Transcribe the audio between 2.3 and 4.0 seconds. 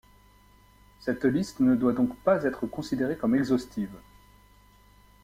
être considérée comme exhaustive.